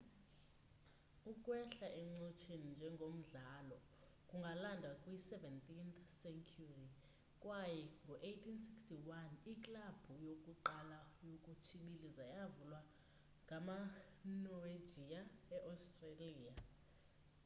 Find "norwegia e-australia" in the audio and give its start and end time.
14.43-16.53